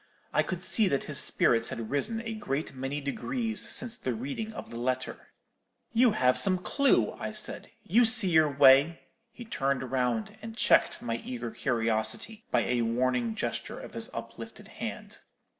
[0.33, 4.51] I could see that his spirits had risen a great many degrees since the reading
[4.51, 5.27] of the letter.
[5.93, 8.99] "'You have got some clue,' I said; 'you see your way——'
[9.31, 14.69] "He turned round and checked my eager curiosity by a warning gesture of his uplifted
[14.69, 15.19] hand.